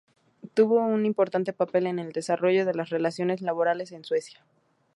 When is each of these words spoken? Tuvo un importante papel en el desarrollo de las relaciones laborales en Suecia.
Tuvo 0.55 0.79
un 0.83 1.05
importante 1.05 1.53
papel 1.53 1.85
en 1.85 1.99
el 1.99 2.11
desarrollo 2.11 2.65
de 2.65 2.73
las 2.73 2.89
relaciones 2.89 3.39
laborales 3.43 3.91
en 3.91 4.03
Suecia. 4.03 4.43